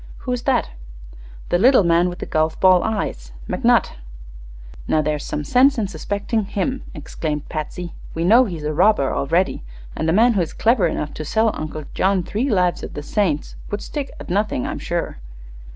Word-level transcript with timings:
"Who 0.25 0.31
is 0.31 0.41
that?" 0.45 0.71
"The 1.49 1.59
little 1.59 1.83
man 1.83 2.09
with 2.09 2.17
the 2.17 2.25
golf 2.25 2.59
ball 2.59 2.81
eyes; 2.83 3.33
McNutt." 3.47 3.91
"Now, 4.87 4.99
there's 5.03 5.23
some 5.23 5.43
sense 5.43 5.77
in 5.77 5.87
suspecting 5.89 6.45
him," 6.45 6.81
exclaimed 6.95 7.49
Patsy. 7.49 7.93
"We 8.15 8.23
know 8.23 8.45
he's 8.45 8.63
a 8.63 8.73
robber, 8.73 9.13
already, 9.13 9.61
and 9.95 10.09
a 10.09 10.11
man 10.11 10.33
who 10.33 10.41
is 10.41 10.53
clever 10.53 10.87
enough 10.87 11.13
to 11.13 11.23
sell 11.23 11.51
Uncle 11.53 11.83
John 11.93 12.23
three 12.23 12.49
'Lives 12.49 12.81
of 12.81 12.95
the 12.95 13.03
Saints' 13.03 13.55
would 13.69 13.83
stick 13.83 14.09
at 14.19 14.31
nothing, 14.31 14.65
I'm 14.65 14.79
sure." 14.79 15.19